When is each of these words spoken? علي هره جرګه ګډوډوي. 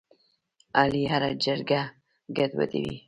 علي 0.79 1.03
هره 1.11 1.29
جرګه 1.43 1.81
ګډوډوي. 2.37 2.95